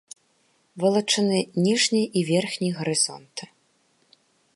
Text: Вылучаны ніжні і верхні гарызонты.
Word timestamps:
Вылучаны 0.83 1.39
ніжні 1.67 2.01
і 2.21 2.23
верхні 2.31 2.69
гарызонты. 2.79 3.43